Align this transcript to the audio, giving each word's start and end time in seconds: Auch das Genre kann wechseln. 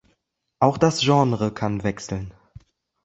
Auch 0.57 0.79
das 0.79 1.01
Genre 1.01 1.53
kann 1.53 1.83
wechseln. 1.83 2.33